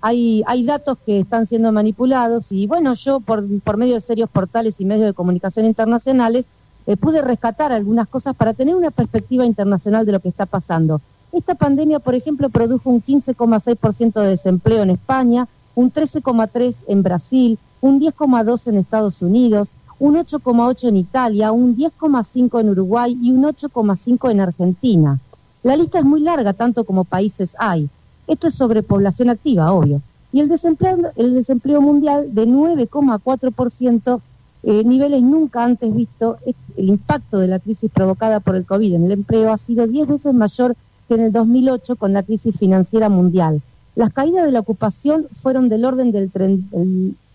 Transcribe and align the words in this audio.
hay, 0.00 0.42
hay 0.46 0.64
datos 0.64 0.98
que 1.04 1.20
están 1.20 1.46
siendo 1.46 1.72
manipulados 1.72 2.52
y 2.52 2.66
bueno, 2.66 2.94
yo 2.94 3.20
por, 3.20 3.44
por 3.60 3.76
medio 3.76 3.94
de 3.94 4.00
serios 4.00 4.30
portales 4.30 4.80
y 4.80 4.84
medios 4.84 5.06
de 5.06 5.14
comunicación 5.14 5.66
internacionales 5.66 6.48
eh, 6.86 6.96
pude 6.96 7.22
rescatar 7.22 7.72
algunas 7.72 8.08
cosas 8.08 8.34
para 8.34 8.54
tener 8.54 8.74
una 8.74 8.90
perspectiva 8.90 9.44
internacional 9.44 10.06
de 10.06 10.12
lo 10.12 10.20
que 10.20 10.28
está 10.28 10.46
pasando. 10.46 11.00
Esta 11.32 11.54
pandemia, 11.54 12.00
por 12.00 12.14
ejemplo, 12.14 12.48
produjo 12.48 12.90
un 12.90 13.02
15,6% 13.02 14.20
de 14.20 14.28
desempleo 14.28 14.82
en 14.82 14.90
España, 14.90 15.46
un 15.74 15.92
13,3% 15.92 16.84
en 16.88 17.02
Brasil, 17.02 17.58
un 17.80 18.00
10,2% 18.00 18.68
en 18.68 18.78
Estados 18.78 19.22
Unidos, 19.22 19.70
un 19.98 20.16
8,8% 20.16 20.88
en 20.88 20.96
Italia, 20.96 21.52
un 21.52 21.76
10,5% 21.76 22.60
en 22.60 22.70
Uruguay 22.70 23.18
y 23.22 23.30
un 23.32 23.44
8,5% 23.44 24.30
en 24.30 24.40
Argentina. 24.40 25.20
La 25.62 25.76
lista 25.76 25.98
es 25.98 26.04
muy 26.04 26.20
larga, 26.20 26.54
tanto 26.54 26.84
como 26.84 27.04
países 27.04 27.54
hay. 27.58 27.88
Esto 28.26 28.48
es 28.48 28.54
sobre 28.54 28.82
población 28.82 29.30
activa, 29.30 29.72
obvio. 29.72 30.02
Y 30.32 30.40
el 30.40 30.48
desempleo, 30.48 31.12
el 31.16 31.34
desempleo 31.34 31.80
mundial 31.80 32.34
de 32.34 32.46
9,4%, 32.46 34.20
eh, 34.62 34.84
niveles 34.84 35.22
nunca 35.22 35.64
antes 35.64 35.94
vistos, 35.94 36.36
el 36.76 36.88
impacto 36.88 37.38
de 37.38 37.48
la 37.48 37.58
crisis 37.58 37.90
provocada 37.90 38.40
por 38.40 38.56
el 38.56 38.66
COVID 38.66 38.94
en 38.94 39.04
el 39.04 39.12
empleo 39.12 39.52
ha 39.52 39.56
sido 39.56 39.86
10 39.86 40.08
veces 40.08 40.34
mayor 40.34 40.76
que 41.08 41.14
en 41.14 41.20
el 41.20 41.32
2008 41.32 41.96
con 41.96 42.12
la 42.12 42.22
crisis 42.22 42.56
financiera 42.56 43.08
mundial. 43.08 43.62
Las 43.96 44.10
caídas 44.10 44.44
de 44.44 44.52
la 44.52 44.60
ocupación 44.60 45.26
fueron 45.32 45.68
del 45.68 45.84
orden 45.84 46.12
del 46.12 46.30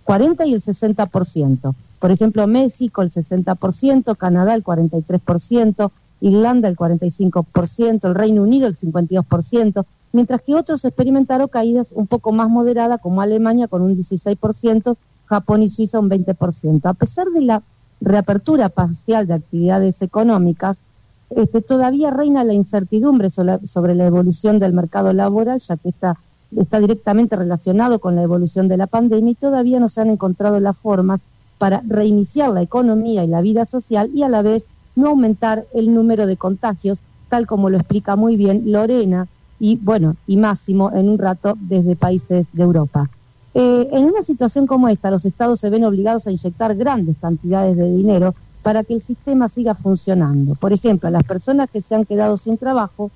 40 0.04 0.46
y 0.46 0.54
el 0.54 0.62
60%. 0.62 1.76
Por 2.00 2.12
ejemplo, 2.12 2.48
México 2.48 3.02
el 3.02 3.10
60%, 3.12 4.16
Canadá 4.16 4.54
el 4.54 4.64
43%, 4.64 5.92
Irlanda 6.22 6.70
el 6.70 6.78
45%, 6.78 8.08
el 8.08 8.16
Reino 8.16 8.44
Unido 8.44 8.68
el 8.68 8.76
52%, 8.76 9.86
mientras 10.16 10.42
que 10.42 10.56
otros 10.56 10.86
experimentaron 10.86 11.50
caídas 11.50 11.92
un 11.92 12.08
poco 12.08 12.32
más 12.32 12.50
moderadas, 12.50 13.02
como 13.02 13.22
Alemania 13.22 13.68
con 13.68 13.82
un 13.82 13.98
16%, 13.98 14.96
Japón 15.26 15.62
y 15.62 15.68
Suiza 15.68 16.00
un 16.00 16.10
20%. 16.10 16.86
A 16.86 16.94
pesar 16.94 17.28
de 17.32 17.42
la 17.42 17.64
reapertura 18.00 18.70
parcial 18.70 19.28
de 19.28 19.34
actividades 19.34 20.02
económicas, 20.02 20.84
este, 21.32 21.62
todavía 21.62 22.12
reina 22.12 22.46
la 22.46 22.54
incertidumbre 22.54 23.30
sobre, 23.30 23.96
la 23.96 24.06
evolución 24.06 24.58
del 24.58 24.72
mercado 24.72 25.12
laboral, 25.12 25.60
ya 25.60 25.76
que 25.76 25.90
está, 25.90 26.18
está 26.56 26.80
directamente 26.80 27.36
relacionado 27.36 28.00
con 28.00 28.16
la 28.16 28.24
evolución 28.24 28.70
de 28.70 28.78
la 28.78 28.88
pandemia 28.88 29.32
y 29.32 29.36
todavía 29.36 29.82
no 29.82 29.90
se 29.90 30.00
han 30.00 30.10
encontrado 30.10 30.62
las 30.62 30.78
formas 30.78 31.20
para 31.58 31.84
reiniciar 31.86 32.52
la 32.52 32.62
economía 32.62 33.26
y 33.26 33.28
la 33.28 33.42
vida 33.42 33.66
social 33.66 34.10
y 34.14 34.24
a 34.24 34.30
la 34.30 34.42
vez 34.42 34.70
no 34.96 35.10
aumentar 35.10 35.66
el 35.74 35.94
número 35.94 36.26
de 36.26 36.38
contagios, 36.38 37.02
tal 37.28 37.48
como 37.48 37.70
lo 37.70 37.76
explica 37.76 38.16
muy 38.16 38.38
bien 38.38 38.72
Lorena, 38.72 39.28
y 39.60 39.78
bueno, 39.78 40.16
y 40.28 40.38
Máximo 40.38 40.92
en 40.94 41.10
un 41.10 41.18
rato 41.18 41.56
desde 41.60 41.96
países 41.96 42.48
de 42.54 42.64
Europa. 42.64 43.10
Eh, 43.54 43.88
en 43.92 44.06
una 44.06 44.22
situación 44.22 44.68
como 44.68 44.90
esta, 44.90 45.10
los 45.10 45.24
estados 45.24 45.60
se 45.62 45.70
ven 45.70 45.86
obligados 45.86 46.28
a 46.28 46.32
inyectar 46.32 46.76
grandes 46.76 47.16
cantidades 47.22 47.78
de 47.78 47.90
dinero 47.90 48.36
para 48.62 48.84
que 48.84 48.96
el 48.96 49.02
sistema 49.02 49.48
siga 49.48 49.76
funcionando. 49.76 50.56
Por 50.56 50.74
ejemplo, 50.74 51.10
las 51.10 51.24
personas 51.24 51.70
que 51.70 51.82
se 51.82 51.96
han 51.96 52.06
quedado 52.06 52.36
sin 52.36 52.58
trabajo, 52.58 53.12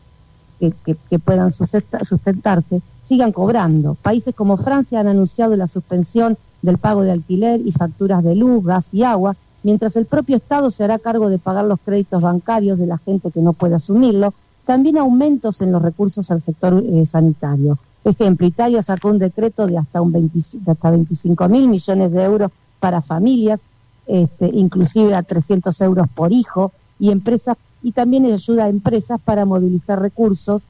que, 0.60 0.74
que 1.10 1.20
puedan 1.20 1.52
sustentarse, 1.52 2.82
sigan 3.04 3.32
cobrando. 3.32 3.96
Países 3.96 4.36
como 4.36 4.56
Francia 4.58 5.00
han 5.00 5.08
anunciado 5.08 5.56
la 5.56 5.68
suspensión 5.68 6.38
del 6.62 6.78
pago 6.78 7.02
de 7.02 7.12
alquiler 7.12 7.62
y 7.66 7.72
facturas 7.72 8.24
de 8.24 8.36
luz, 8.36 8.64
gas 8.64 8.94
y 8.94 9.04
agua, 9.04 9.36
mientras 9.64 9.96
el 9.96 10.06
propio 10.06 10.36
Estado 10.36 10.72
se 10.72 10.84
hará 10.84 11.00
cargo 11.00 11.30
de 11.30 11.40
pagar 11.40 11.66
los 11.66 11.80
créditos 11.80 12.22
bancarios 12.22 12.78
de 12.78 12.88
la 12.88 12.98
gente 12.98 13.32
que 13.32 13.42
no 13.42 13.54
puede 13.54 13.76
asumirlo, 13.76 14.34
también 14.70 15.00
aumentos 15.00 15.62
en 15.62 15.72
los 15.72 15.82
recursos 15.82 16.30
al 16.30 16.44
sector 16.44 16.84
eh, 16.86 17.04
sanitario. 17.04 17.80
Ejemplo, 18.04 18.46
Italia 18.46 18.84
sacó 18.84 19.08
un 19.08 19.18
decreto 19.18 19.66
de 19.66 19.80
hasta, 19.80 20.00
un 20.00 20.32
hasta 20.68 20.92
25 20.92 21.50
mil 21.50 21.68
millones 21.68 22.12
de 22.12 22.24
euros 22.24 22.52
para 22.80 23.02
familias, 23.02 23.62
este, 24.06 24.46
inclusive 24.54 25.16
a 25.16 25.24
300 25.24 25.82
euros 25.82 26.08
por 26.14 26.32
hijo, 26.32 26.72
y 27.00 27.10
empresas 27.10 27.58
y 27.82 27.94
también 27.94 28.32
ayuda 28.32 28.66
a 28.66 28.70
empresas 28.70 29.20
para 29.20 29.44
movilizar 29.44 30.00
recursos 30.00 30.62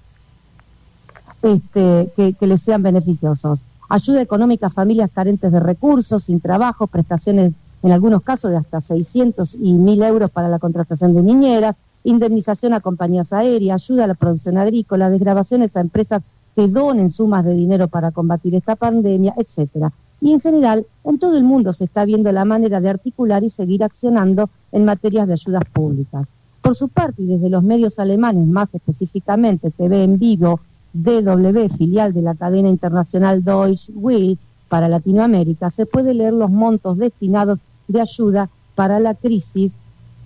este, 1.42 2.14
que, 2.16 2.36
que 2.36 2.48
les 2.48 2.62
sean 2.62 2.82
beneficiosos. 2.82 3.66
Ayuda 3.90 4.22
económica 4.22 4.68
a 4.68 4.70
familias 4.70 5.12
carentes 5.14 5.52
de 5.52 5.59
recursos, 5.59 6.24
sin 6.24 6.40
trabajo, 6.40 6.88
prestaciones 6.88 7.52
en 7.84 7.92
algunos 7.92 8.22
casos 8.22 8.52
de 8.52 8.58
hasta 8.58 8.80
600 8.80 9.56
y 9.56 9.74
1.000 9.74 10.06
euros 10.06 10.32
para 10.32 10.48
la 10.48 10.59
contratación 10.59 11.14
de 11.16 11.22
niñeras, 11.22 11.76
indemnización 12.09 12.74
a 12.74 12.81
compañías 12.81 13.34
aéreas, 13.34 13.84
ayuda 13.84 14.06
a 14.06 14.08
la 14.08 14.14
producción 14.16 14.58
agrícola, 14.58 15.09
desgrabaciones 15.09 15.75
a 15.75 15.81
empresas 15.81 16.22
que 16.56 16.68
donen 16.68 17.09
sumas 17.09 17.46
de 17.46 17.53
dinero 17.53 17.88
para 17.88 18.12
combatir 18.12 18.56
esta 18.56 18.75
pandemia, 18.75 19.34
etcétera. 19.38 19.92
Y 20.22 20.34
en 20.34 20.42
general, 20.42 20.86
en 21.06 21.20
todo 21.20 21.38
el 21.38 21.44
mundo 21.44 21.72
se 21.72 21.86
está 21.86 22.03
viendo 22.06 22.31
la 22.31 22.46
manera 22.46 22.81
de 22.81 22.90
articular 22.90 23.44
y 23.44 23.50
seguir 23.50 23.84
accionando 23.84 24.50
en 24.72 24.86
materias 24.86 25.28
de 25.28 25.34
ayudas 25.34 25.64
públicas. 25.72 26.28
Por 26.62 26.75
su 26.75 26.90
parte, 26.90 27.22
y 27.22 27.28
desde 27.28 27.50
los 27.50 27.64
medios 27.64 28.00
alemanes, 28.00 28.46
más 28.46 28.74
específicamente 28.76 29.72
TV 29.72 30.03
en 30.03 30.20
vivo, 30.20 30.59
DW, 30.94 31.70
filial 31.70 32.14
de 32.14 32.22
la 32.22 32.36
cadena 32.36 32.68
internacional 32.68 33.44
Deutsche 33.44 33.94
Will 33.96 34.38
para 34.68 34.90
Latinoamérica, 34.90 35.70
se 35.70 35.86
puede 35.86 36.14
leer 36.14 36.34
los 36.34 36.50
montos 36.50 36.97
destinados 36.97 37.59
de 37.88 38.02
ayuda 38.02 38.50
para 38.76 39.00
la 39.00 39.14
crisis 39.14 39.78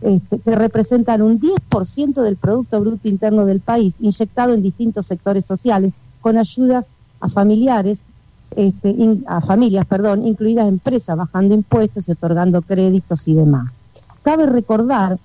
este, 0.03 0.39
que 0.39 0.55
representan 0.55 1.21
un 1.21 1.39
10% 1.39 2.21
del 2.21 2.35
Producto 2.35 2.79
Bruto 2.81 3.07
Interno 3.07 3.45
del 3.45 3.61
país, 3.61 3.97
inyectado 3.99 4.53
en 4.53 4.61
distintos 4.61 5.05
sectores 5.05 5.45
sociales, 5.45 5.93
con 6.21 6.37
ayudas 6.37 6.87
a 7.19 7.29
familiares, 7.29 8.01
este, 8.55 8.95
a 9.27 9.41
familias, 9.41 9.85
perdón, 9.85 10.27
incluidas 10.27 10.67
empresas, 10.67 11.17
bajando 11.17 11.55
impuestos 11.55 12.07
y 12.07 12.11
otorgando 12.11 12.61
créditos 12.61 13.27
y 13.27 13.33
demás. 13.33 13.73
Cabe 14.23 14.45
recordar 14.45 15.17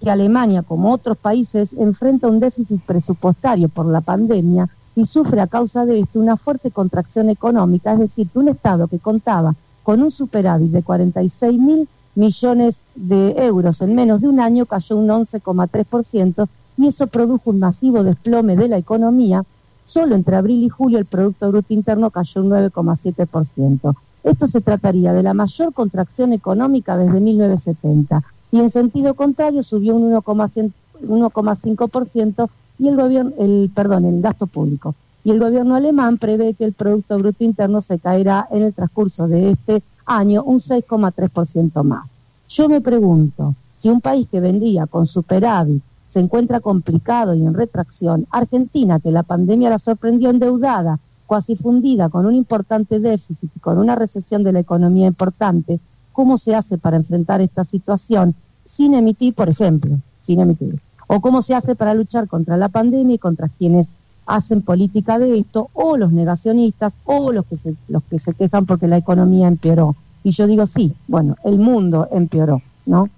que 0.00 0.10
Alemania, 0.10 0.62
como 0.62 0.92
otros 0.92 1.16
países, 1.16 1.72
enfrenta 1.72 2.28
un 2.28 2.40
déficit 2.40 2.80
presupuestario 2.82 3.68
por 3.68 3.86
la 3.86 4.00
pandemia 4.00 4.68
y 4.96 5.04
sufre 5.06 5.40
a 5.40 5.46
causa 5.46 5.86
de 5.86 6.00
esto 6.00 6.20
una 6.20 6.36
fuerte 6.36 6.70
contracción 6.70 7.30
económica, 7.30 7.92
es 7.92 8.00
decir, 8.00 8.28
que 8.28 8.38
un 8.38 8.48
Estado 8.48 8.86
que 8.86 8.98
contaba 8.98 9.54
con 9.82 10.02
un 10.02 10.10
superávit 10.10 10.70
de 10.70 10.82
46 10.82 11.58
mil 11.58 11.88
millones 12.14 12.84
de 12.94 13.34
euros 13.38 13.82
en 13.82 13.94
menos 13.94 14.20
de 14.20 14.28
un 14.28 14.40
año 14.40 14.66
cayó 14.66 14.96
un 14.96 15.08
11,3% 15.08 16.46
y 16.76 16.86
eso 16.86 17.06
produjo 17.06 17.50
un 17.50 17.60
masivo 17.60 18.02
desplome 18.02 18.56
de 18.56 18.68
la 18.68 18.78
economía. 18.78 19.44
Solo 19.84 20.14
entre 20.14 20.36
abril 20.36 20.64
y 20.64 20.68
julio 20.68 20.98
el 20.98 21.04
Producto 21.04 21.48
Bruto 21.48 21.74
Interno 21.74 22.10
cayó 22.10 22.42
un 22.42 22.50
9,7%. 22.50 23.94
Esto 24.24 24.46
se 24.46 24.62
trataría 24.62 25.12
de 25.12 25.22
la 25.22 25.34
mayor 25.34 25.74
contracción 25.74 26.32
económica 26.32 26.96
desde 26.96 27.20
1970 27.20 28.24
y 28.52 28.60
en 28.60 28.70
sentido 28.70 29.14
contrario 29.14 29.62
subió 29.62 29.94
un 29.94 30.10
1,5% 30.12 32.48
y 32.78 32.88
el 32.88 32.96
gobierno, 32.96 33.32
el 33.38 33.70
perdón, 33.74 34.06
el 34.06 34.22
gasto 34.22 34.46
público. 34.46 34.94
Y 35.24 35.30
el 35.30 35.40
gobierno 35.40 35.74
alemán 35.74 36.18
prevé 36.18 36.54
que 36.54 36.64
el 36.64 36.72
Producto 36.72 37.18
Bruto 37.18 37.44
Interno 37.44 37.80
se 37.80 37.98
caerá 37.98 38.46
en 38.50 38.62
el 38.62 38.74
transcurso 38.74 39.26
de 39.26 39.52
este 39.52 39.82
año 40.06 40.42
un 40.42 40.58
6,3% 40.58 41.82
más. 41.82 42.10
Yo 42.48 42.68
me 42.68 42.80
pregunto, 42.80 43.54
si 43.76 43.88
un 43.88 44.00
país 44.00 44.28
que 44.30 44.40
vendía 44.40 44.86
con 44.86 45.06
superávit 45.06 45.82
se 46.08 46.20
encuentra 46.20 46.60
complicado 46.60 47.34
y 47.34 47.44
en 47.44 47.54
retracción, 47.54 48.26
Argentina, 48.30 49.00
que 49.00 49.10
la 49.10 49.24
pandemia 49.24 49.70
la 49.70 49.78
sorprendió 49.78 50.30
endeudada, 50.30 51.00
cuasi 51.26 51.56
fundida, 51.56 52.08
con 52.08 52.26
un 52.26 52.34
importante 52.34 53.00
déficit 53.00 53.50
y 53.56 53.58
con 53.58 53.78
una 53.78 53.96
recesión 53.96 54.44
de 54.44 54.52
la 54.52 54.60
economía 54.60 55.06
importante, 55.06 55.80
¿cómo 56.12 56.36
se 56.36 56.54
hace 56.54 56.78
para 56.78 56.96
enfrentar 56.96 57.40
esta 57.40 57.64
situación 57.64 58.34
sin 58.64 58.94
emitir, 58.94 59.34
por 59.34 59.48
ejemplo, 59.48 59.98
sin 60.20 60.40
emitir? 60.40 60.80
¿O 61.06 61.20
cómo 61.20 61.42
se 61.42 61.54
hace 61.54 61.74
para 61.74 61.94
luchar 61.94 62.28
contra 62.28 62.56
la 62.56 62.68
pandemia 62.68 63.16
y 63.16 63.18
contra 63.18 63.48
quienes 63.48 63.94
hacen 64.26 64.62
política 64.62 65.18
de 65.18 65.38
esto, 65.38 65.68
o 65.74 65.96
los 65.96 66.12
negacionistas, 66.12 66.96
o 67.04 67.32
los 67.32 67.44
que 67.46 67.56
se, 67.56 67.74
los 67.88 68.02
que 68.04 68.18
se 68.18 68.32
quejan 68.32 68.66
porque 68.66 68.88
la 68.88 68.96
economía 68.96 69.48
empeoró. 69.48 69.96
Y 70.24 70.30
yo 70.30 70.46
digo, 70.46 70.66
sí, 70.66 70.94
bueno, 71.06 71.36
el 71.44 71.58
mundo 71.58 72.08
empeoró, 72.10 72.62
¿no? 72.86 73.10